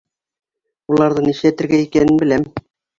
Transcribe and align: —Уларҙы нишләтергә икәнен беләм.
—Уларҙы 0.95 1.27
нишләтергә 1.29 1.85
икәнен 1.87 2.23
беләм. 2.27 2.53